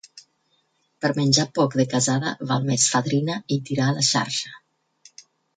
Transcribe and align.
Per 1.05 1.11
menjar 1.17 1.45
poc 1.59 1.77
de 1.83 1.85
casada, 1.93 2.33
val 2.53 2.65
més 2.71 2.89
fadrina 2.95 3.39
i 3.57 3.61
tirar 3.69 3.93
la 3.99 4.07
xarxa. 4.13 4.59